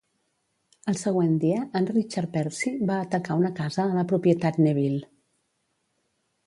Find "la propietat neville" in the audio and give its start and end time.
4.01-5.03